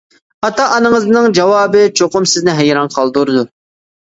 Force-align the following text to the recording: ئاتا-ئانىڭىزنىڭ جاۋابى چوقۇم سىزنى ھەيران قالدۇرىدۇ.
ئاتا-ئانىڭىزنىڭ 0.47 1.27
جاۋابى 1.39 1.83
چوقۇم 2.01 2.27
سىزنى 2.33 2.57
ھەيران 2.63 2.91
قالدۇرىدۇ. 2.97 3.47